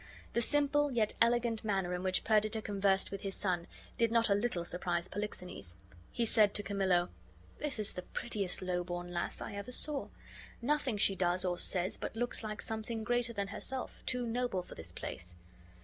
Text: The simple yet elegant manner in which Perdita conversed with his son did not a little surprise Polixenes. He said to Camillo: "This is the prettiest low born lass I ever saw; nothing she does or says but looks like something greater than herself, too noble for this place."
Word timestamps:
The 0.33 0.41
simple 0.41 0.89
yet 0.91 1.13
elegant 1.21 1.63
manner 1.63 1.93
in 1.93 2.01
which 2.01 2.23
Perdita 2.23 2.59
conversed 2.59 3.11
with 3.11 3.21
his 3.21 3.35
son 3.35 3.67
did 3.99 4.11
not 4.11 4.31
a 4.31 4.33
little 4.33 4.65
surprise 4.65 5.07
Polixenes. 5.07 5.77
He 6.11 6.25
said 6.25 6.55
to 6.55 6.63
Camillo: 6.63 7.09
"This 7.59 7.77
is 7.77 7.93
the 7.93 8.01
prettiest 8.01 8.63
low 8.63 8.83
born 8.83 9.13
lass 9.13 9.41
I 9.41 9.53
ever 9.53 9.71
saw; 9.71 10.07
nothing 10.59 10.97
she 10.97 11.13
does 11.15 11.45
or 11.45 11.59
says 11.59 11.97
but 11.97 12.15
looks 12.15 12.43
like 12.43 12.63
something 12.63 13.03
greater 13.03 13.31
than 13.31 13.49
herself, 13.49 14.03
too 14.07 14.25
noble 14.25 14.63
for 14.63 14.73
this 14.73 14.91
place." 14.91 15.35